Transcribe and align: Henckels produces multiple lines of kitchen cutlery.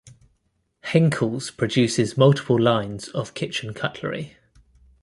Henckels 0.83 1.55
produces 1.55 2.17
multiple 2.17 2.59
lines 2.59 3.09
of 3.09 3.35
kitchen 3.35 3.71
cutlery. 3.75 4.35